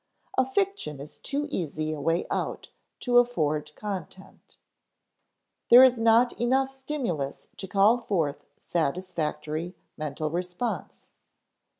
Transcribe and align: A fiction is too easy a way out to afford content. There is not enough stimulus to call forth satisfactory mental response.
A 0.35 0.43
fiction 0.43 0.99
is 0.99 1.19
too 1.19 1.45
easy 1.51 1.93
a 1.93 2.01
way 2.01 2.25
out 2.31 2.69
to 3.01 3.19
afford 3.19 3.75
content. 3.75 4.57
There 5.69 5.83
is 5.83 5.99
not 5.99 6.33
enough 6.41 6.71
stimulus 6.71 7.49
to 7.57 7.67
call 7.67 7.99
forth 7.99 8.43
satisfactory 8.57 9.75
mental 9.97 10.31
response. 10.31 11.11